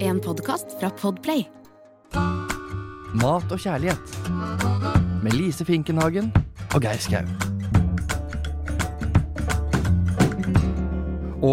En 0.00 0.16
podkast 0.24 0.72
fra 0.80 0.88
Podplay. 0.96 1.42
Mat 3.20 3.50
og 3.52 3.60
kjærlighet. 3.60 4.14
Med 5.20 5.34
Lise 5.36 5.66
Finkenhagen 5.68 6.30
og 6.72 6.80
Geir 6.80 6.96
Skau. 7.04 7.20
Å, 11.44 11.52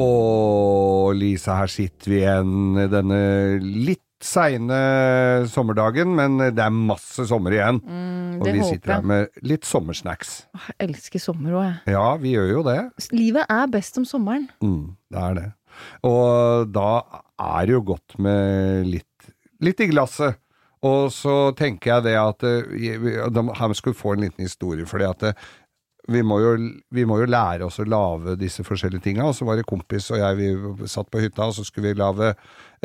Lise, 1.20 1.58
her 1.60 1.74
sitter 1.74 2.14
vi 2.14 2.22
igjen 2.22 2.80
denne 2.94 3.20
litt 3.60 4.00
seine 4.24 4.80
sommerdagen, 5.52 6.16
men 6.16 6.40
det 6.40 6.64
er 6.64 6.72
masse 6.72 7.28
sommer 7.28 7.58
igjen. 7.58 7.82
og 7.84 7.92
Mm, 7.92 8.40
og 8.40 8.48
vi 8.48 8.60
håper 8.64 8.72
sitter 8.72 8.94
her 8.96 9.06
med 9.12 9.44
litt 9.44 9.68
sommersnacks. 9.68 10.46
Jeg 10.72 10.88
elsker 10.88 11.20
sommer 11.20 11.60
òg, 11.60 11.68
jeg. 11.68 11.96
Ja, 12.00 12.08
vi 12.16 12.32
gjør 12.38 12.50
jo 12.54 12.64
det. 12.72 12.80
Livet 13.12 13.44
er 13.52 13.68
best 13.76 14.00
om 14.00 14.08
sommeren. 14.08 14.48
Mm, 14.64 14.96
det 15.12 15.20
er 15.28 15.38
det. 15.42 15.46
Og 16.08 16.72
da 16.76 16.90
er 17.42 17.66
det 17.68 17.76
jo 17.78 17.84
godt 17.94 18.18
med 18.22 18.88
litt, 18.88 19.30
litt 19.66 19.80
i 19.86 19.90
glasset. 19.92 20.38
Og 20.86 21.08
så 21.14 21.52
tenker 21.58 21.96
jeg 21.96 22.04
det 22.06 22.16
at 22.20 22.44
eh, 22.46 23.30
Her 23.58 23.74
skal 23.74 23.94
vi 23.94 23.98
få 23.98 24.14
en 24.14 24.26
liten 24.28 24.44
historie, 24.46 24.86
fordi 24.86 25.08
at 25.08 25.24
eh, 25.32 25.46
vi 26.08 26.20
må, 26.22 26.36
jo, 26.38 26.52
vi 26.94 27.02
må 27.10 27.16
jo 27.18 27.26
lære 27.26 27.66
oss 27.66 27.80
å 27.82 27.86
lage 27.90 28.36
disse 28.38 28.62
forskjellige 28.62 29.02
tinga. 29.08 29.24
Og 29.26 29.34
så 29.34 29.48
var 29.48 29.58
det 29.58 29.66
kompis 29.66 30.12
og 30.14 30.20
jeg, 30.22 30.38
vi 30.38 30.88
satt 30.92 31.10
på 31.10 31.24
hytta, 31.24 31.48
og 31.50 31.56
så 31.58 31.64
skulle 31.66 31.90
vi 31.96 31.98
lage 31.98 32.28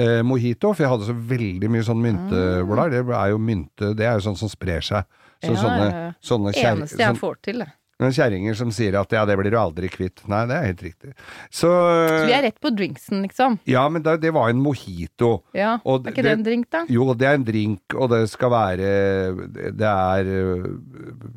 eh, 0.01 0.23
mojito. 0.25 0.71
For 0.73 0.87
jeg 0.87 0.93
hadde 0.95 1.09
så 1.11 1.17
veldig 1.35 1.69
mye 1.75 1.85
sånn 1.85 2.01
mynteblader. 2.01 3.05
Det 3.05 3.19
er 3.19 3.35
jo 3.35 3.43
mynte, 3.45 3.91
det 3.99 4.07
er 4.09 4.17
jo 4.17 4.25
sånn 4.31 4.41
som 4.41 4.49
sprer 4.49 4.81
seg. 4.81 5.05
Så 5.45 5.53
Ja, 5.53 5.61
sånne, 5.61 5.91
sånne 6.25 6.55
kjær, 6.57 6.73
Eneste 6.79 6.97
jeg 7.01 7.13
sånn- 7.13 7.21
får 7.21 7.37
til, 7.45 7.61
det. 7.67 7.69
Noen 8.01 8.15
kjerringer 8.17 8.57
som 8.59 8.71
sier 8.75 8.97
at 9.01 9.13
ja, 9.15 9.23
det 9.29 9.37
blir 9.39 9.53
du 9.53 9.59
aldri 9.61 9.91
kvitt. 9.93 10.23
Nei, 10.31 10.41
det 10.49 10.57
er 10.57 10.67
helt 10.71 10.83
riktig. 10.87 11.13
Så, 11.53 11.69
Så 11.69 12.25
vi 12.27 12.35
er 12.37 12.47
rett 12.49 12.59
på 12.63 12.73
drinksen, 12.75 13.21
liksom. 13.27 13.59
Ja, 13.69 13.85
men 13.93 14.05
det, 14.07 14.17
det 14.25 14.33
var 14.35 14.51
en 14.51 14.63
mojito. 14.65 15.43
Ja, 15.57 15.77
Og 15.85 16.07
Er 16.09 16.15
ikke 16.15 16.25
det 16.27 16.35
en 16.39 16.47
drink, 16.47 16.71
da? 16.73 16.83
Jo, 16.91 17.11
det 17.15 17.29
er 17.29 17.39
en 17.39 17.47
drink, 17.47 17.97
og 17.97 18.11
det 18.15 18.23
skal 18.33 18.53
være 18.55 18.91
Det 19.77 19.93
er 19.93 20.33
øh, 20.35 20.67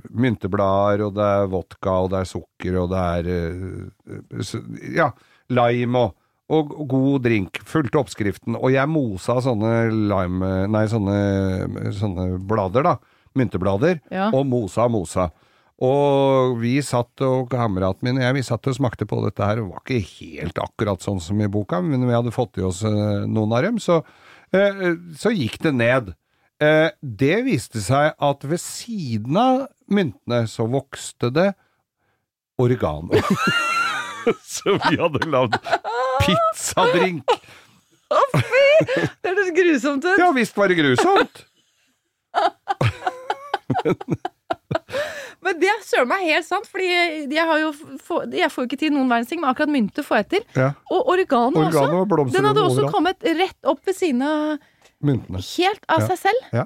mynteblader, 0.09 1.05
og 1.08 1.16
det 1.17 1.30
er 1.38 1.47
vodka, 1.52 1.95
og 2.05 2.11
det 2.14 2.23
er 2.23 2.31
sukker, 2.31 2.80
og 2.81 2.92
det 2.94 3.05
er 3.20 3.31
øh, 3.38 4.92
Ja, 4.95 5.11
lime 5.53 6.08
og 6.08 6.20
og 6.53 6.73
god 6.92 7.23
drink. 7.23 7.58
Fulgte 7.66 7.98
oppskriften. 7.98 8.58
Og 8.59 8.73
jeg 8.73 8.89
mosa 8.92 9.38
sånne 9.42 9.88
lime 10.11 10.50
Nei, 10.70 10.83
sånne, 10.92 11.16
sånne 11.95 12.25
blader, 12.45 12.83
da. 12.86 12.98
Mynteblader. 13.39 14.02
Ja. 14.14 14.27
Og 14.36 14.45
mosa 14.45 14.83
og 14.86 14.92
mosa. 14.94 15.30
Og 15.81 16.59
vi 16.61 16.75
satt, 16.85 17.17
og 17.25 17.49
kameraten 17.52 18.05
min 18.05 18.19
og 18.19 18.25
jeg, 18.27 18.35
vi 18.38 18.45
satt 18.45 18.69
og 18.69 18.75
smakte 18.77 19.07
på 19.09 19.17
dette 19.23 19.43
her. 19.43 19.59
Det 19.59 19.66
var 19.66 19.81
ikke 19.81 20.19
helt 20.21 20.59
akkurat 20.61 21.02
sånn 21.03 21.21
som 21.23 21.41
i 21.41 21.49
boka, 21.52 21.81
men 21.81 22.05
vi 22.05 22.13
hadde 22.13 22.33
fått 22.35 22.59
i 22.61 22.65
oss 22.67 22.83
eh, 22.85 23.25
noen 23.25 23.55
av 23.57 23.65
dem, 23.65 23.80
så, 23.81 24.03
eh, 24.53 24.85
så 25.17 25.33
gikk 25.33 25.57
det 25.65 25.73
ned. 25.75 26.13
Eh, 26.61 26.89
det 27.02 27.41
viste 27.47 27.81
seg 27.83 28.13
at 28.13 28.45
ved 28.45 28.61
siden 28.61 29.39
av 29.39 29.63
myntene 29.91 30.45
så 30.47 30.67
vokste 30.69 31.31
det 31.33 31.49
oregano. 32.61 33.17
så 34.53 34.77
vi 34.77 34.99
hadde 35.02 35.25
lagd 35.33 35.58
pizzadrink. 36.21 37.33
Det 38.13 39.31
høres 39.31 39.49
grusomt 39.58 40.05
ut! 40.05 40.21
Ja 40.21 40.30
visst 40.37 40.58
var 40.58 40.69
det 40.69 40.77
grusomt! 40.77 41.47
Men 43.83 43.97
det 45.44 45.69
er 45.69 45.81
søren 45.86 46.08
meg 46.08 46.25
helt 46.30 46.47
sant, 46.47 46.67
fordi 46.72 46.88
jeg, 46.89 47.45
har 47.45 47.59
jo 47.59 47.72
jeg 48.31 48.52
får 48.53 48.63
jo 48.63 48.67
ikke 48.69 48.80
til 48.86 48.94
noen 48.95 49.09
verdens 49.11 49.30
ting, 49.31 49.41
men 49.44 49.52
akkurat 49.52 49.72
mynte 49.73 50.03
får 50.05 50.22
jeg 50.23 50.30
til. 50.38 50.45
Ja, 50.55 50.69
Og 50.91 51.09
oregano, 51.16 51.66
Oregano 51.66 52.05
også. 52.05 52.31
Den 52.36 52.45
hadde 52.45 52.61
også 52.63 52.83
overalt. 52.86 52.94
kommet 52.95 53.27
rett 53.41 53.69
opp 53.73 53.81
ved 53.86 53.97
siden 53.97 54.21
av 54.23 54.58
myntene. 55.03 55.41
helt 55.58 55.83
av 55.91 55.99
Ja. 55.99 56.08
seg 56.08 56.17
selv. 56.17 56.47
Ja. 56.53 56.66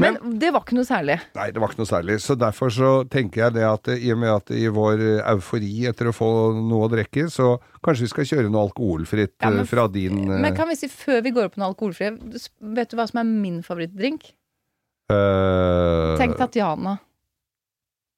Men, 0.00 0.16
det 0.40 0.52
var 0.54 0.62
ikke 0.64 0.74
noe 0.78 0.86
særlig. 0.88 1.18
Nei, 1.36 1.50
det 1.52 1.60
var 1.60 1.68
ikke 1.68 1.82
noe 1.82 1.90
særlig. 1.90 2.14
Så 2.24 2.34
derfor 2.38 2.70
så 2.72 2.90
tenker 3.12 3.42
jeg 3.44 3.52
det 3.58 3.64
at 3.68 3.88
eh, 3.92 3.98
i 4.06 4.12
og 4.14 4.18
med 4.22 4.30
at 4.32 4.50
i 4.56 4.66
vår 4.72 5.02
eh, 5.20 5.32
eufori 5.34 5.84
etter 5.86 6.08
å 6.08 6.14
få 6.16 6.28
noe 6.56 6.86
å 6.86 6.90
drikke, 6.90 7.26
så 7.30 7.58
kanskje 7.84 8.06
vi 8.06 8.08
skal 8.14 8.24
kjøre 8.30 8.50
noe 8.50 8.64
alkoholfritt 8.70 9.34
Ja, 9.42 9.50
men 9.50 9.60
eh, 9.60 9.68
fra 9.68 9.84
din 9.92 10.22
eh, 10.30 10.40
Men 10.40 10.56
kan 10.56 10.68
vi 10.70 10.78
si 10.80 10.88
før 10.88 11.20
vi 11.22 11.30
går 11.36 11.50
opp 11.50 11.54
på 11.58 11.60
noe 11.60 11.68
alkoholfritt, 11.74 12.48
vet 12.60 12.90
du 12.90 12.96
hva 12.96 13.06
som 13.10 13.20
er 13.20 13.28
min 13.28 13.60
favorittdrink? 13.66 14.32
Uh, 15.12 16.16
Tenk 16.18 16.34
Tatjana. 16.40 16.96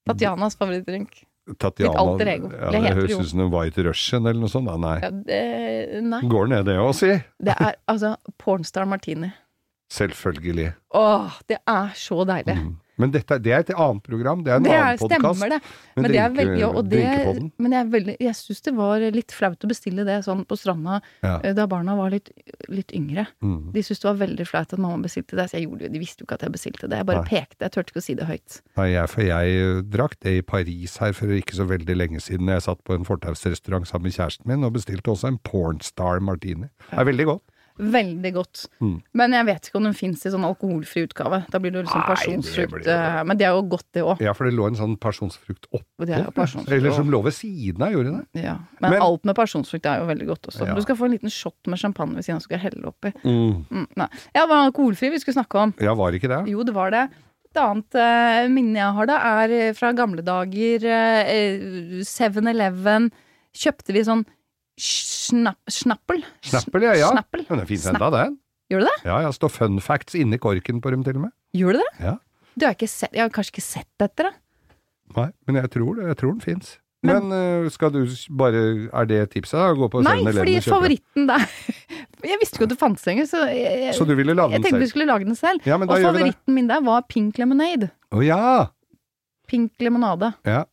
Tatjanas 0.08 0.56
favorittdrink. 0.58 1.24
Tatjana. 1.56 1.88
mitt 1.88 1.98
alter 2.02 2.28
ego. 2.34 2.50
Ja, 2.52 2.70
Det 2.70 2.80
det 2.84 2.94
høres 2.98 3.20
ut 3.22 3.28
som 3.30 3.41
en 3.41 3.50
White 3.54 3.84
Russian 3.86 4.26
eller 4.26 4.41
noe 4.42 4.52
sånt. 4.52 4.69
Nei. 4.80 4.96
Ja, 5.00 5.10
det, 5.10 6.02
nei. 6.04 6.20
Går 6.28 6.50
ned 6.52 6.66
det 6.69 6.76
òg, 6.76 6.92
si. 6.98 7.14
Det 7.41 7.54
er 7.56 7.78
altså 7.88 8.16
Pornstar 8.36 8.84
Martini. 8.88 9.30
Selvfølgelig. 9.92 10.74
Åh, 10.94 11.38
det 11.48 11.58
er 11.66 11.94
så 11.96 12.24
deilig. 12.28 12.58
Mm. 12.60 12.74
Men 12.98 13.12
dette, 13.14 13.36
det 13.42 13.53
er 13.54 13.60
et 13.62 13.70
annet 13.75 14.03
program. 14.03 14.41
Det 14.44 14.50
er 14.53 14.56
en 14.59 14.64
Det 14.66 14.72
er, 14.75 14.82
annen 14.82 14.98
podkast. 14.98 15.38
stemmer 15.38 15.53
det. 15.54 15.59
Men 15.97 16.03
Men, 16.03 16.10
det 16.12 16.19
er 16.25 16.32
veldig, 16.34 16.59
ja, 16.60 16.69
og 16.69 16.88
det, 16.91 17.53
men 17.59 17.72
jeg, 17.76 17.86
veldig, 17.92 18.16
jeg 18.20 18.34
syns 18.34 18.60
det 18.66 18.75
var 18.75 19.04
litt 19.14 19.32
flaut 19.32 19.64
å 19.64 19.70
bestille 19.70 20.04
det 20.09 20.16
sånn 20.26 20.44
på 20.50 20.59
stranda 20.59 21.00
Ja. 21.22 21.38
eh, 21.44 21.54
da 21.54 21.66
barna 21.70 21.94
var 21.97 22.10
litt, 22.10 22.31
litt 22.69 22.91
yngre. 22.92 23.26
Mm. 23.42 23.72
De 23.72 23.81
syntes 23.87 24.00
det 24.03 24.08
var 24.10 24.19
veldig 24.26 24.47
flaut 24.50 24.72
at 24.72 24.78
mamma 24.82 24.98
bestilte 25.06 25.37
det, 25.38 25.48
så 25.50 25.58
jeg 25.60 25.69
gjorde. 25.69 25.92
De 25.94 25.98
visste 26.03 26.20
jo 26.22 26.26
ikke 26.26 26.34
at 26.41 26.47
jeg 26.48 26.53
bestilte 26.58 26.88
det. 26.91 26.98
Jeg 26.98 27.06
bare 27.06 27.22
Nei. 27.22 27.31
pekte, 27.31 27.60
jeg 27.64 27.70
turte 27.78 27.92
ikke 27.94 28.03
å 28.03 28.06
si 28.08 28.14
det 28.19 28.26
høyt. 28.26 28.60
Nei, 28.76 28.88
jeg, 28.92 29.08
for 29.14 29.22
jeg 29.22 29.58
eh, 29.62 29.82
drakk 29.94 30.19
det 30.20 30.37
i 30.38 30.42
Paris 30.42 30.97
her 30.98 31.12
for 31.12 31.26
ikke 31.38 31.54
så 31.54 31.69
veldig 31.69 31.97
lenge 31.97 32.20
siden. 32.20 32.48
Jeg 32.50 32.62
satt 32.66 32.82
på 32.84 32.94
en 32.98 33.04
fortausrestaurant 33.06 33.87
sammen 33.87 34.08
med 34.10 34.19
kjæresten 34.19 34.47
min 34.50 34.64
og 34.66 34.75
bestilte 34.75 35.10
også 35.14 35.28
en 35.31 35.38
Pornstar 35.47 36.19
Martini. 36.20 36.69
Det 36.91 36.98
er 36.98 37.04
veldig 37.08 37.26
godt. 37.31 37.42
Veldig 37.78 38.32
godt. 38.34 38.64
Mm. 38.82 38.94
Men 39.14 39.32
jeg 39.36 39.46
vet 39.46 39.68
ikke 39.68 39.76
om 39.78 39.84
den 39.88 39.94
fins 39.94 40.24
i 40.26 40.30
sånn 40.34 40.44
alkoholfri 40.48 41.04
utgave. 41.06 41.38
Da 41.50 41.60
blir 41.62 41.70
det 41.72 41.84
liksom 41.86 42.00
Nei, 42.00 42.06
det 42.08 42.16
pasjonsfrukt. 42.16 42.72
blir 42.72 42.84
det. 42.84 42.96
eh, 42.98 43.22
Men 43.24 43.36
det 43.38 43.46
er 43.46 43.54
jo 43.54 43.62
godt, 43.70 43.86
det 43.94 44.02
òg. 44.02 44.20
Ja, 44.20 44.32
for 44.34 44.44
det 44.48 44.54
lå 44.58 44.66
en 44.66 44.74
sånn 44.80 44.96
pasjonsfrukt 44.98 45.68
oppå. 45.72 46.06
Det 46.06 46.10
er 46.18 46.30
pasjonsfrukt 46.34 46.72
Eller 46.76 46.90
som 46.96 47.08
lå 47.10 47.22
ved 47.22 47.32
siden 47.38 47.82
av, 47.82 47.92
gjorde 47.94 48.16
det? 48.34 48.42
Ja. 48.44 48.56
Men, 48.80 48.90
Men- 48.90 49.02
alt 49.02 49.24
med 49.24 49.36
pasjonsfrukt 49.36 49.86
er 49.86 50.00
jo 50.00 50.06
veldig 50.10 50.26
godt 50.26 50.42
også. 50.50 50.66
Ja. 50.66 50.74
Du 50.74 50.82
skal 50.82 50.96
få 50.96 51.04
en 51.06 51.12
liten 51.16 51.30
shot 51.30 51.54
med 51.66 51.78
champagne 51.78 52.14
ved 52.16 52.24
siden 52.24 52.36
av, 52.36 52.42
skal 52.42 52.58
jeg 52.58 52.72
helle 52.72 52.86
oppi. 52.90 53.12
Mm. 53.24 53.64
Mm, 53.70 53.86
nei. 53.96 54.08
Ja, 54.34 54.42
det 54.42 54.48
var 54.50 54.66
alkoholfri 54.70 55.10
vi 55.10 55.18
skulle 55.22 55.38
snakke 55.38 55.54
om. 55.62 55.74
Ja, 55.80 55.94
var 55.94 56.12
ikke 56.12 56.28
det? 56.28 56.48
Jo, 56.50 56.62
det 56.64 56.74
var 56.74 56.90
det. 56.90 57.08
Et 57.48 57.56
annet 57.62 57.94
eh, 57.94 58.48
minne 58.52 58.76
jeg 58.76 58.92
har 58.92 59.06
da, 59.06 59.16
er 59.44 59.50
eh, 59.50 59.72
fra 59.72 59.92
gamle 59.96 60.20
dager. 60.22 60.84
eh, 60.84 62.02
7-Eleven. 62.04 63.10
Kjøpte 63.58 63.94
vi 63.96 64.02
sånn 64.06 64.24
snapp, 64.78 65.58
snappel. 65.72 66.22
Snappel, 66.46 66.88
ja. 66.88 66.96
ja. 66.98 67.12
Snappel. 67.12 67.44
Det 67.48 67.58
er 67.58 67.68
fint 67.68 67.86
enda, 67.92 68.10
den. 68.14 68.38
Gjør 68.68 68.84
du 68.84 68.88
det? 68.90 68.96
Ja, 69.08 69.20
ja, 69.24 69.30
står 69.32 69.52
fun 69.52 69.78
facts 69.80 70.16
inni 70.18 70.38
korken 70.40 70.82
på 70.84 70.92
dem 70.92 71.04
til 71.06 71.16
og 71.16 71.28
med. 71.28 71.32
Gjør 71.56 71.78
du 71.78 71.82
det? 71.82 71.92
Ja. 72.04 72.18
Du 72.58 72.66
har 72.66 72.74
ikke 72.76 72.90
sett, 72.90 73.14
jeg 73.14 73.24
har 73.24 73.32
kanskje 73.32 73.54
ikke 73.56 73.64
sett 73.64 73.88
dette, 74.02 74.28
da. 74.28 74.34
Nei, 75.16 75.30
men 75.48 75.62
jeg 75.62 75.72
tror 75.72 75.96
det. 75.96 76.10
Jeg 76.10 76.20
tror 76.20 76.34
den 76.34 76.44
fins. 76.44 76.76
Men, 77.06 77.28
men, 77.30 77.68
skal 77.70 77.92
du 77.94 78.00
bare 78.34 78.60
Er 78.90 79.04
det 79.06 79.20
tipset, 79.30 79.54
da? 79.54 79.68
Gå 79.78 79.86
på 79.92 80.00
Nei, 80.02 80.16
fordi 80.34 80.56
favoritten 80.66 81.28
der 81.28 81.44
Jeg 82.26 82.40
visste 82.40 82.58
ikke 82.58 82.66
at 82.66 82.72
det 82.72 82.78
fantes 82.80 83.06
engang, 83.06 83.28
så 83.30 83.44
jeg, 83.46 83.84
jeg, 83.84 83.92
Så 83.94 84.02
du 84.02 84.16
ville 84.18 84.34
lage 84.34 84.56
jeg 84.56 84.64
den 84.64 84.66
tenkte 84.66 84.80
vi 84.82 84.88
skulle 84.90 85.06
lage 85.06 85.28
den 85.28 85.38
selv. 85.38 85.62
Ja, 85.62 85.76
men 85.78 85.86
da 85.86 85.94
Og 85.94 86.08
favoritten 86.08 86.56
min 86.56 86.66
der 86.66 86.82
var 86.82 87.04
pink 87.06 87.38
lemonade. 87.38 87.92
Å 88.10 88.24
ja! 88.26 88.40
Pink 89.46 89.78
lemonade. 89.78 90.32
ja! 90.42 90.64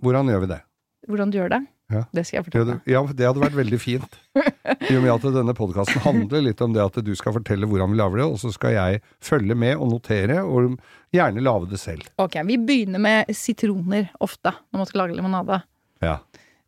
Hvordan 0.00 0.32
gjør 0.32 0.40
vi 0.46 0.48
det? 0.54 0.60
Hvordan 1.08 1.30
du 1.32 1.36
gjør 1.38 1.52
det? 1.52 1.60
Ja. 1.94 2.02
Det 2.14 2.24
skal 2.26 2.38
jeg 2.40 2.46
fortelle. 2.48 2.76
ja, 2.90 3.02
det 3.10 3.28
hadde 3.28 3.42
vært 3.42 3.58
veldig 3.58 3.80
fint. 3.80 4.18
I 4.90 4.96
og 4.96 5.04
med 5.04 5.12
at 5.12 5.26
denne 5.36 5.54
podkasten 5.56 6.02
handler 6.04 6.44
litt 6.44 6.62
om 6.64 6.74
det 6.74 6.82
at 6.82 6.98
du 7.06 7.12
skal 7.18 7.36
fortelle 7.36 7.68
hvordan 7.70 7.92
vi 7.92 8.00
lager 8.00 8.22
det, 8.22 8.28
og 8.32 8.40
så 8.42 8.50
skal 8.54 8.74
jeg 8.76 9.02
følge 9.24 9.56
med 9.58 9.76
og 9.78 9.92
notere, 9.92 10.40
og 10.42 10.76
gjerne 11.14 11.44
lage 11.44 11.70
det 11.72 11.80
selv. 11.82 12.08
Ok, 12.22 12.40
vi 12.48 12.58
begynner 12.58 13.02
med 13.02 13.30
sitroner 13.36 14.10
ofte 14.24 14.52
når 14.52 14.82
man 14.82 14.90
skal 14.90 15.04
lage 15.04 15.18
limonade. 15.18 15.60
Ja. 16.04 16.18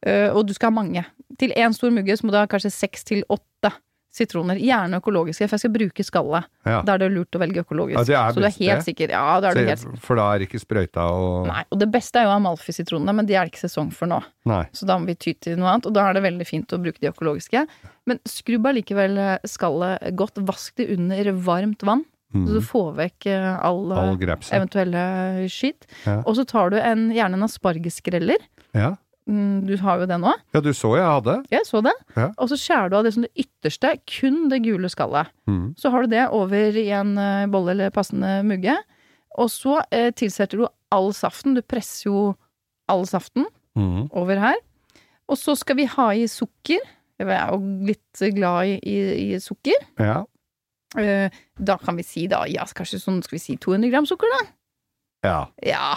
Uh, 0.06 0.30
og 0.36 0.44
du 0.46 0.54
skal 0.54 0.70
ha 0.70 0.78
mange. 0.78 1.02
Til 1.40 1.52
én 1.58 1.74
stor 1.74 1.90
mugge 1.92 2.14
så 2.16 2.26
må 2.26 2.32
du 2.32 2.38
ha 2.38 2.46
kanskje 2.50 2.70
seks 2.74 3.04
til 3.08 3.24
åtte 3.32 3.72
sitroner. 4.16 4.56
Gjerne 4.58 4.98
økologiske, 5.02 5.46
for 5.48 5.56
jeg 5.58 5.62
skal 5.66 5.72
bruke 5.76 6.04
skallet. 6.06 6.44
ja. 6.66 6.80
Da 6.86 6.94
er 6.96 6.98
det 7.04 7.10
lurt 7.12 7.36
å 7.36 7.40
velge 7.42 7.62
økologisk. 7.64 8.08
Ja, 8.08 8.26
det 8.28 8.34
så 8.34 8.40
du 8.40 8.46
er 8.48 8.54
helt 8.56 8.80
det. 8.80 8.86
sikker. 8.88 9.12
Ja, 9.14 9.40
da 9.40 9.50
er 9.50 9.54
du 9.54 9.60
helt 9.68 9.82
sikker. 9.84 10.00
for 10.00 10.16
da 10.16 10.26
er 10.34 10.44
ikke 10.46 10.60
sprøyta 10.62 11.04
og 11.12 11.46
Nei, 11.50 11.62
og 11.70 11.78
det 11.78 11.90
beste 11.92 12.20
er 12.20 12.24
jo 12.28 12.34
Amalfi-sitronene, 12.38 13.14
men 13.14 13.26
de 13.28 13.34
er 13.36 13.44
det 13.44 13.52
ikke 13.54 13.64
sesong 13.68 13.92
for 13.92 14.06
nå. 14.10 14.22
Nei. 14.48 14.64
Så 14.72 14.86
da 14.88 14.96
må 14.98 15.06
vi 15.06 15.14
ty 15.14 15.34
til 15.34 15.56
noe 15.60 15.68
annet, 15.76 15.86
og 15.86 15.92
da 15.94 16.08
er 16.08 16.14
det 16.18 16.22
veldig 16.26 16.46
fint 16.48 16.72
å 16.72 16.80
bruke 16.82 16.98
de 17.00 17.12
økologiske. 17.12 17.66
Men 18.06 18.18
skrubb 18.26 18.66
allikevel 18.72 19.18
eh, 19.18 19.38
skallet 19.46 20.12
godt. 20.16 20.38
Vask 20.46 20.74
det 20.76 20.90
under 20.96 21.32
varmt 21.32 21.82
vann, 21.82 22.04
så 22.32 22.46
du 22.52 22.60
Mhm. 22.60 22.66
får 22.66 22.88
vekk 22.96 23.26
eh, 23.26 23.58
all, 23.64 23.92
eh, 23.92 23.98
All 23.98 24.16
eventuelle 24.52 25.48
skitt. 25.48 25.86
Ja. 26.04 26.22
Og 26.26 26.34
så 26.36 26.44
tar 26.46 26.70
du 26.70 26.76
en, 26.76 27.10
gjerne 27.14 27.34
en 27.34 27.42
aspargeskreller. 27.46 28.38
Ja. 28.74 28.96
Mm, 29.26 29.66
Du 29.66 29.76
har 29.82 29.98
jo 29.98 30.06
det 30.06 30.18
nå. 30.22 30.32
ja, 30.54 30.60
du 30.62 30.70
så 30.72 30.92
jeg 30.96 31.06
hadde. 31.06 31.36
Jeg 31.50 31.66
så 31.66 31.80
det. 31.82 31.92
Ja. 32.16 32.28
Og 32.38 32.48
så 32.52 32.56
skjærer 32.60 32.90
du 32.92 32.96
av 32.96 33.04
det 33.04 33.12
som 33.16 33.24
det 33.26 33.32
ytterste, 33.42 33.96
kun 34.06 34.48
det 34.52 34.60
gule 34.62 34.88
skallet. 34.92 35.32
Mm. 35.50 35.74
Så 35.76 35.90
har 35.90 36.02
du 36.06 36.12
det 36.14 36.28
over 36.30 36.76
i 36.78 36.88
en 36.94 37.16
eh, 37.18 37.46
bolle 37.50 37.74
eller 37.74 37.90
passende 37.90 38.42
mugge. 38.46 38.76
Og 39.36 39.50
så 39.50 39.80
eh, 39.90 40.12
tilsetter 40.14 40.62
du 40.62 40.68
all 40.94 41.10
saften. 41.12 41.54
Du 41.58 41.62
presser 41.66 42.06
jo 42.10 42.20
all 42.88 43.02
saften 43.06 43.46
mm. 43.76 44.08
over 44.14 44.38
her. 44.38 44.54
Og 45.28 45.36
så 45.36 45.56
skal 45.58 45.76
vi 45.80 45.88
ha 45.90 46.10
i 46.14 46.28
sukker. 46.30 46.78
Jeg 47.18 47.26
er 47.32 47.50
jo 47.50 47.58
litt 47.88 48.22
glad 48.36 48.66
i, 48.70 48.78
i, 48.86 48.96
i 49.34 49.38
sukker. 49.42 49.86
Ja. 49.98 50.20
Eh, 50.96 51.30
Da 51.58 51.76
kan 51.82 51.96
vi 51.98 52.04
si 52.06 52.28
da, 52.30 52.44
ja, 52.46 52.62
kanskje 52.76 53.00
sånn, 53.02 53.22
skal 53.24 53.36
vi 53.40 53.42
si 53.42 53.56
200 53.58 53.90
gram 53.90 54.06
sukker 54.06 54.30
da? 54.36 54.44
ja. 55.26 55.38
Ja, 55.66 55.96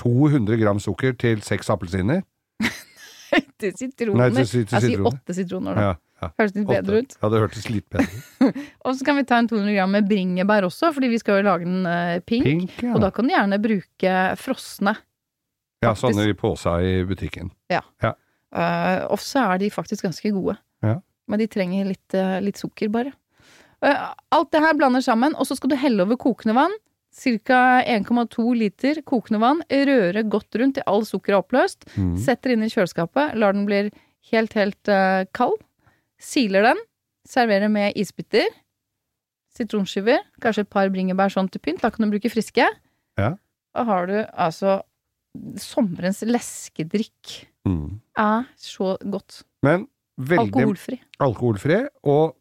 200 0.00 0.56
gram 0.60 0.78
sukker 0.80 1.12
til 1.18 1.42
seks 1.44 1.68
appelsiner. 1.72 2.22
Til 3.60 3.74
sitroner. 3.76 4.20
Nei, 4.20 4.30
til 4.36 4.48
til, 4.48 4.64
til 4.68 4.76
Jeg 4.78 4.94
sier 4.94 5.10
åtte 5.10 5.36
sitroner 5.36 5.76
da. 5.78 5.84
Ja, 5.84 5.92
ja. 6.20 6.30
Høres 6.40 6.56
litt 6.56 6.68
bedre 6.70 7.02
ut. 7.02 7.14
Ja, 7.16 7.30
det 7.32 7.42
hørtes 7.44 7.68
litt 7.70 7.86
bedre 7.92 8.08
ut. 8.08 8.58
Og 8.86 8.96
så 8.96 9.06
kan 9.08 9.20
vi 9.20 9.26
ta 9.28 9.38
en 9.40 9.50
200 9.50 9.76
gram 9.76 9.94
med 9.96 10.08
bringebær 10.10 10.66
også, 10.68 10.90
fordi 10.96 11.12
vi 11.12 11.20
skal 11.22 11.40
jo 11.40 11.46
lage 11.48 11.68
den 11.68 11.84
uh, 11.88 12.16
pink. 12.24 12.48
Pink, 12.48 12.74
ja. 12.84 12.96
Og 12.96 13.04
da 13.04 13.12
kan 13.14 13.28
du 13.28 13.34
gjerne 13.34 13.60
bruke 13.62 14.16
frosne. 14.40 14.96
ja, 15.84 15.94
sånne 15.96 16.26
i 16.28 16.34
pose 16.36 16.74
i 16.84 16.98
butikken. 17.08 17.52
ja, 17.72 17.84
Uh, 18.50 19.06
Ofte 19.14 19.38
er 19.38 19.60
de 19.62 19.70
faktisk 19.70 20.02
ganske 20.08 20.30
gode. 20.34 20.56
Ja. 20.82 20.96
Men 21.30 21.38
de 21.38 21.46
trenger 21.46 21.86
litt, 21.86 22.16
uh, 22.18 22.38
litt 22.42 22.58
sukker, 22.58 22.90
bare. 22.90 23.12
Uh, 23.78 24.08
alt 24.34 24.50
det 24.50 24.62
her 24.64 24.74
blander 24.74 25.04
sammen, 25.04 25.36
og 25.38 25.46
så 25.46 25.54
skal 25.54 25.70
du 25.70 25.76
helle 25.78 26.02
over 26.02 26.18
kokende 26.18 26.56
vann. 26.58 26.74
Ca. 27.10 27.82
1,2 27.84 28.44
liter 28.56 29.00
kokende 29.02 29.40
vann. 29.42 29.62
Røre 29.70 30.22
godt 30.30 30.54
rundt 30.60 30.78
til 30.78 30.86
all 30.86 31.02
sukker 31.08 31.34
er 31.34 31.40
oppløst. 31.42 31.88
Mm. 31.98 32.14
Setter 32.22 32.54
inn 32.54 32.62
i 32.62 32.70
kjøleskapet. 32.70 33.34
Lar 33.40 33.52
den 33.56 33.66
bli 33.66 33.80
helt, 34.30 34.54
helt 34.54 34.88
uh, 34.92 35.24
kald. 35.36 35.58
Siler 36.22 36.62
den. 36.70 36.80
Serverer 37.28 37.68
med 37.72 37.96
isbiter. 37.98 38.46
Sitronskiver. 39.56 40.22
Kanskje 40.42 40.64
et 40.66 40.70
par 40.72 40.90
bringebær 40.94 41.32
sånn 41.34 41.50
til 41.50 41.62
pynt. 41.64 41.82
Da 41.82 41.90
kan 41.90 42.06
du 42.06 42.14
bruke 42.14 42.30
friske. 42.32 42.66
Ja. 43.18 43.32
Da 43.74 43.84
har 43.86 44.06
du 44.10 44.16
altså 44.34 44.80
Sommerens 45.62 46.24
leskedrikk 46.26 47.44
Mm. 47.68 48.00
er 48.18 48.46
så 48.58 48.94
godt. 49.04 49.42
Men 49.62 49.84
veldig 50.18 50.48
Alkoholfri. 50.56 50.96
alkoholfri, 51.20 51.76
og 52.08 52.34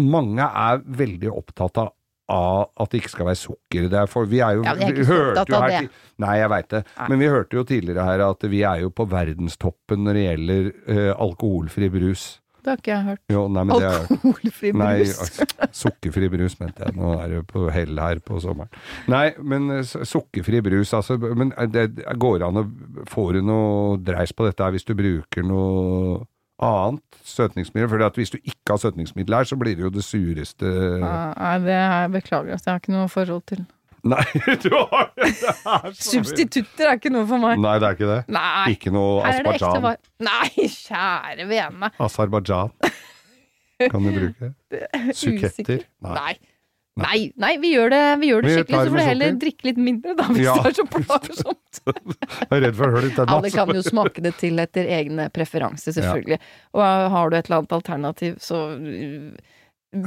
mange 0.00 0.40
er 0.42 0.78
veldig 0.80 1.28
opptatt 1.30 1.76
av 1.82 1.90
av 2.32 2.70
at 2.80 2.90
det 2.92 3.02
ikke 3.02 3.12
skal 3.12 3.28
være 3.28 3.40
sukker. 3.40 3.88
Det 3.92 3.98
er 4.00 4.06
for, 4.10 4.28
vi 4.30 4.40
er 4.44 4.56
jo, 4.58 4.62
Ja, 4.64 4.72
er 4.76 4.94
vi 4.96 5.04
hørte 5.08 5.44
jo 5.50 5.60
her 5.60 5.88
Nei, 6.24 6.36
jeg 6.40 6.50
veit 6.52 6.70
det. 6.70 6.84
Nei. 6.94 7.08
Men 7.10 7.20
vi 7.20 7.28
hørte 7.32 7.58
jo 7.58 7.64
tidligere 7.68 8.06
her 8.06 8.22
at 8.28 8.46
vi 8.48 8.62
er 8.64 8.84
jo 8.84 8.92
på 8.94 9.06
verdenstoppen 9.10 10.06
når 10.06 10.16
det 10.18 10.24
gjelder 10.28 10.72
eh, 10.94 11.12
alkoholfri 11.20 11.90
brus. 11.92 12.24
Det 12.64 12.70
har 12.72 12.78
ikke 12.80 12.92
jeg 12.94 13.04
hørt. 13.04 13.20
Jo, 13.28 13.40
nei, 13.52 13.62
men 13.68 13.76
det 13.76 13.88
Alkoholfri 13.92 14.70
Nei, 14.72 14.92
brus. 15.02 15.18
altså, 15.20 15.66
sukkerfri 15.82 16.28
brus, 16.32 16.54
mente 16.62 16.86
jeg. 16.86 16.96
Nå 16.96 17.10
er 17.20 17.34
det 17.34 17.40
på 17.50 17.66
hell 17.74 18.00
her 18.00 18.22
på 18.24 18.38
sommeren. 18.40 18.70
Nei, 19.12 19.26
men 19.44 19.68
eh, 19.74 19.82
sukkerfri 19.84 20.62
brus, 20.64 20.94
altså. 20.96 21.18
Men 21.20 21.52
det 21.74 21.90
det 21.98 22.16
går 22.24 22.46
an 22.48 22.62
å 22.62 22.64
Får 23.10 23.36
du 23.36 23.42
noe 23.44 23.98
dreis 24.00 24.32
på 24.32 24.46
dette 24.48 24.70
hvis 24.72 24.88
du 24.88 24.94
bruker 24.96 25.44
noe 25.44 26.22
annet 26.64 27.20
søtningsmiddel? 27.28 27.88
For 27.92 28.18
hvis 28.18 28.34
du 28.34 28.38
ikke 28.42 28.74
har 28.74 28.82
søtningsmiddel 28.82 29.36
her, 29.38 29.48
så 29.48 29.58
blir 29.60 29.76
det 29.78 29.86
jo 29.86 29.92
det 29.94 30.04
sureste 30.06 30.68
Ja, 31.00 31.14
Nei, 31.38 31.54
det 31.64 31.78
er 31.78 32.12
beklager. 32.12 32.52
Altså. 32.56 32.70
Jeg 32.70 32.74
har 32.74 32.82
ikke 32.84 32.96
noe 32.96 33.08
forhold 33.12 33.42
til 33.52 33.64
Nei, 34.04 34.20
du 34.64 34.68
har 34.74 35.06
det! 35.16 35.30
er 35.32 35.94
Substitutter 35.96 36.90
er 36.90 36.98
ikke 36.98 37.12
noe 37.14 37.24
for 37.28 37.40
meg. 37.40 37.56
Nei, 37.56 37.78
det 37.80 37.88
er 37.88 37.96
ikke 37.96 38.08
det. 38.10 38.18
Nei. 38.36 38.64
Ikke 38.74 38.92
noe 38.92 39.22
er 39.24 39.80
var... 39.80 39.96
Nei, 40.20 40.50
kjære 40.68 41.46
vene. 41.48 41.88
Aserbajdsjan. 42.04 42.74
Kan 43.80 44.04
du 44.04 44.12
bruke? 44.12 44.50
Suketter? 45.20 45.86
Nei. 46.04 46.18
Nei. 46.18 46.34
Nei, 46.94 47.32
nei, 47.42 47.56
vi 47.58 47.72
gjør 47.72 47.90
det, 47.90 48.02
vi 48.20 48.28
gjør 48.28 48.44
det 48.44 48.50
Vi 48.50 48.56
skikkelig, 48.60 48.78
så 48.78 48.92
får 48.92 49.00
du 49.00 49.02
heller 49.08 49.32
drikke 49.42 49.66
litt 49.66 49.78
mindre, 49.82 50.12
da, 50.14 50.28
hvis 50.30 50.44
Ja. 50.46 50.54
det 50.62 50.70
er 50.70 50.76
så 50.78 50.84
plagsomt. 50.92 51.80
Jeg 51.90 52.54
er 52.54 52.62
redd 52.68 52.76
for 52.78 52.86
å 52.86 52.94
høre 52.94 53.08
litt 53.08 53.18
Alle 53.24 53.50
kan 53.50 53.72
jo 53.74 53.82
smake 53.82 54.22
det 54.22 54.36
til 54.38 54.62
etter 54.62 54.86
egne 55.00 55.26
preferanser, 55.34 55.96
selvfølgelig. 55.96 56.38
Og 56.78 56.84
har 57.16 57.30
du 57.32 57.36
et 57.36 57.50
eller 57.50 57.64
annet 57.64 57.74
alternativ, 57.80 58.38
så 58.38 58.60
uh, 58.78 59.54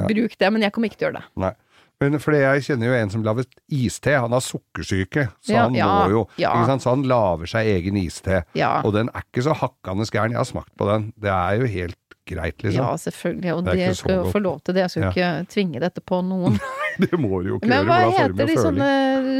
bruk 0.08 0.38
det, 0.40 0.52
men 0.54 0.64
jeg 0.64 0.72
kommer 0.72 0.88
ikke 0.88 1.02
til 1.02 1.10
å 1.10 1.10
gjøre 1.10 1.20
det. 1.20 1.28
Nei. 1.44 1.52
Men 1.98 2.20
fordi 2.22 2.40
jeg 2.44 2.64
kjenner 2.68 2.92
jo 2.92 2.96
en 2.96 3.10
som 3.10 3.22
lager 3.26 3.46
iste. 3.74 4.12
Han 4.14 4.32
har 4.32 4.42
sukkersyke, 4.46 5.24
så 5.42 5.52
Ja, 5.52 5.62
han 5.66 5.74
ja, 5.76 5.88
må 5.90 6.12
jo 6.12 6.20
ja. 6.38 6.52
Så 6.78 6.92
han 6.92 7.02
lager 7.10 7.50
seg 7.50 7.68
egen 7.74 7.98
iste. 7.98 8.44
Ja, 8.56 8.78
Og 8.86 8.94
den 8.94 9.10
er 9.12 9.26
ikke 9.26 9.42
så 9.48 9.56
hakkende 9.58 10.06
gæren. 10.06 10.36
Jeg 10.36 10.40
har 10.40 10.46
smakt 10.48 10.70
på 10.78 10.86
den. 10.88 11.10
Det 11.18 11.32
er 11.34 11.58
jo 11.58 11.66
helt 11.74 11.98
greit, 12.28 12.56
liksom. 12.62 12.78
ja 12.78 12.90
selvfølgelig, 13.02 13.52
og 13.54 13.64
Det 13.68 13.76
det, 13.80 13.88
skal 13.98 14.14
jo 14.20 14.30
få 14.32 14.42
lov 14.44 14.60
til 14.66 14.76
det. 14.76 14.84
Jeg 14.86 14.90
skal 14.94 15.02
jo 15.02 15.08
Ja. 15.08 15.12
ikke 15.14 15.52
tvinge 15.54 15.80
dette 15.84 16.04
på 16.04 16.20
noen. 16.24 16.58
Det 17.02 17.14
må 17.14 17.42
du 17.44 17.52
jo 17.52 17.56
ikke 17.60 17.68
Men 17.70 17.84
hva 17.86 17.98
heter 18.10 18.48
de 18.48 18.54
sånne 18.58 18.86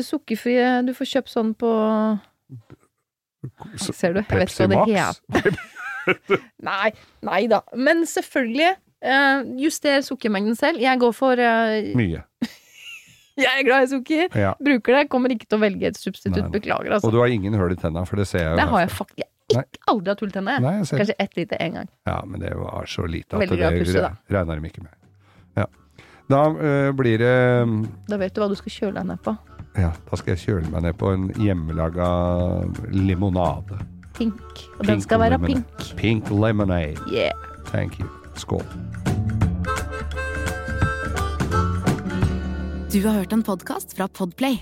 sukkerfrie 0.06 0.66
Du 0.86 0.92
får 0.94 1.08
kjøpt 1.10 1.32
sånn 1.32 1.48
på 1.58 1.70
Ser 3.78 4.14
du? 4.14 4.20
Jeg 4.22 4.38
vet 4.44 4.52
ikke 4.52 4.68
hva 4.70 4.84
det 4.86 5.00
heter. 5.00 5.58
Nei, 6.70 6.90
nei 7.26 7.42
da. 7.50 7.58
Men 7.76 8.04
selvfølgelig, 8.08 8.70
eh, 9.04 9.42
juster 9.60 10.00
sukkermengden 10.06 10.56
selv. 10.56 10.80
Jeg 10.80 10.98
går 11.02 11.12
for 11.16 11.42
eh, 11.42 11.90
Mye. 11.98 12.22
Jeg 13.38 13.60
er 13.60 13.66
glad 13.66 13.84
i 13.86 13.90
sukker. 13.92 14.32
Ja. 14.34 14.54
Bruker 14.58 14.96
det. 14.96 15.02
Kommer 15.12 15.30
ikke 15.34 15.46
til 15.46 15.60
å 15.60 15.62
velge 15.62 15.90
et 15.92 15.98
substitutt. 16.00 16.40
Nei, 16.40 16.48
nei. 16.48 16.54
Beklager, 16.56 16.88
Og 16.90 16.96
altså. 16.96 17.12
du 17.14 17.20
har 17.20 17.30
ingen 17.30 17.54
hull 17.54 17.74
i 17.74 17.78
tenna, 17.78 18.02
for 18.08 18.18
det 18.18 18.26
ser 18.30 18.42
jeg 18.42 18.50
jo. 18.54 18.56
Det 18.58 18.66
har 18.72 18.82
jeg 18.82 18.94
faktisk 18.96 19.27
ikke 19.48 19.80
aldri 19.88 20.12
hatt 20.12 20.20
hull 20.20 20.28
i 20.28 20.34
tennene. 20.34 20.60
Nei, 20.60 20.72
jeg 20.78 20.86
ser. 20.90 21.00
Kanskje 21.02 21.14
ett 21.24 21.36
lite 21.36 21.56
en 21.64 21.72
gang. 21.78 21.88
Ja, 22.06 22.16
men 22.26 22.40
det 22.40 22.54
var 22.58 22.86
så 22.86 23.06
lite 23.08 23.36
at 23.36 23.40
Veldig 23.40 23.56
det 23.56 23.60
glad 23.62 23.72
i 23.72 23.84
pusse, 23.84 24.02
da. 24.04 24.10
regner 24.38 24.60
de 24.60 24.68
ikke 24.68 24.82
med. 24.84 24.94
Ja. 25.56 25.66
Da 26.28 26.40
eh, 26.68 26.92
blir 26.92 27.18
det 27.18 27.36
Da 28.10 28.18
vet 28.20 28.34
du 28.36 28.42
hva 28.42 28.48
du 28.52 28.56
skal 28.60 28.74
kjøle 28.74 29.00
deg 29.00 29.06
ned 29.08 29.22
på. 29.24 29.36
Ja, 29.78 29.92
da 30.10 30.16
skal 30.18 30.34
jeg 30.34 30.42
kjøle 30.42 30.70
meg 30.72 30.82
ned 30.84 30.98
på 30.98 31.12
en 31.14 31.28
hjemmelaga 31.40 32.08
limonade. 32.92 33.78
Pink. 34.18 34.64
Og 34.78 34.86
den 34.86 35.00
skal 35.00 35.20
være 35.22 35.38
lemonade. 35.38 35.64
pink. 35.78 35.96
Pink 35.96 36.30
lemonade. 36.30 36.98
Yeah. 37.12 37.32
Thank 37.72 37.98
you. 38.00 38.08
Skål. 38.34 38.64
Du 42.92 43.02
har 43.06 43.12
hørt 43.20 43.32
en 43.32 43.42
podkast 43.42 43.96
fra 43.96 44.08
Podplay. 44.08 44.58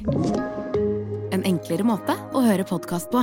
En 1.32 1.44
enklere 1.46 1.86
måte 1.86 2.14
å 2.34 2.42
høre 2.42 2.66
podkast 2.66 3.10
på. 3.14 3.22